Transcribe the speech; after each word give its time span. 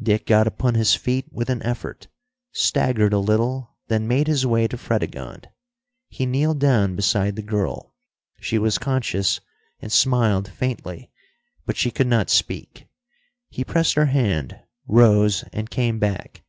Dick 0.00 0.26
got 0.26 0.46
upon 0.46 0.74
his 0.76 0.94
feet 0.94 1.26
with 1.32 1.50
an 1.50 1.60
effort, 1.64 2.06
staggered 2.52 3.12
a 3.12 3.18
little, 3.18 3.76
then 3.88 4.06
made 4.06 4.28
his 4.28 4.46
way 4.46 4.68
to 4.68 4.76
Fredegonde. 4.78 5.48
He 6.06 6.26
kneeled 6.26 6.60
down 6.60 6.94
beside 6.94 7.34
the 7.34 7.42
girl. 7.42 7.92
She 8.38 8.56
was 8.56 8.78
conscious, 8.78 9.40
and 9.80 9.90
smiled 9.90 10.46
faintly, 10.46 11.10
but 11.66 11.76
she 11.76 11.90
could 11.90 12.06
not 12.06 12.30
speak. 12.30 12.86
He 13.48 13.64
pressed 13.64 13.94
her 13.96 14.06
hand, 14.06 14.60
rose, 14.86 15.42
and 15.52 15.68
came 15.68 15.98
back. 15.98 16.44